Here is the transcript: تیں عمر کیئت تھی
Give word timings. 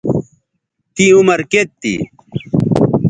تیں 0.95 1.11
عمر 1.19 1.39
کیئت 1.51 1.69
تھی 1.81 1.93